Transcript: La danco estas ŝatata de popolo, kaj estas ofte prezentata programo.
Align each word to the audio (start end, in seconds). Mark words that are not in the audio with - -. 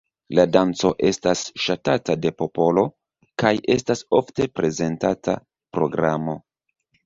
La 0.37 0.43
danco 0.55 0.89
estas 1.09 1.43
ŝatata 1.65 2.15
de 2.23 2.31
popolo, 2.41 2.85
kaj 3.45 3.53
estas 3.77 4.03
ofte 4.23 4.51
prezentata 4.59 5.41
programo. 5.79 6.41